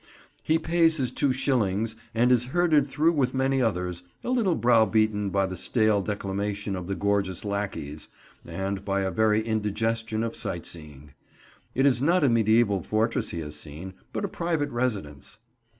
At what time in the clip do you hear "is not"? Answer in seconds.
11.85-12.23